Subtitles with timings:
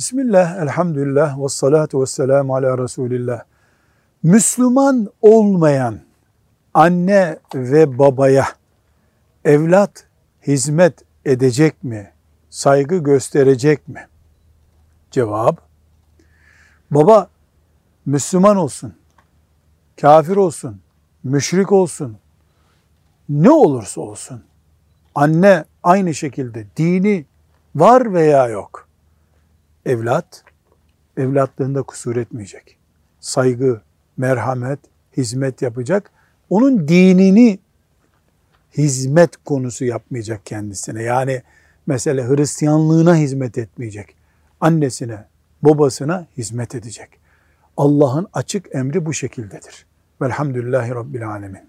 [0.00, 3.42] Bismillah, elhamdülillah, ve salatu ve selamu ala Resulillah.
[4.22, 6.00] Müslüman olmayan
[6.74, 8.48] anne ve babaya
[9.44, 10.06] evlat
[10.46, 12.12] hizmet edecek mi?
[12.50, 14.08] Saygı gösterecek mi?
[15.10, 15.60] Cevap,
[16.90, 17.30] baba
[18.06, 18.94] Müslüman olsun,
[20.00, 20.80] kafir olsun,
[21.24, 22.18] müşrik olsun,
[23.28, 24.44] ne olursa olsun,
[25.14, 27.24] anne aynı şekilde dini
[27.74, 28.89] var veya yok.
[29.86, 30.44] Evlat,
[31.16, 32.76] evlatlığında kusur etmeyecek.
[33.20, 33.80] Saygı,
[34.16, 34.78] merhamet,
[35.16, 36.10] hizmet yapacak.
[36.50, 37.58] Onun dinini
[38.78, 41.02] hizmet konusu yapmayacak kendisine.
[41.02, 41.42] Yani
[41.86, 44.14] mesela Hristiyanlığına hizmet etmeyecek.
[44.60, 45.24] Annesine,
[45.62, 47.08] babasına hizmet edecek.
[47.76, 49.86] Allah'ın açık emri bu şekildedir.
[50.22, 51.60] Velhamdülillahi Rabbil Alemin.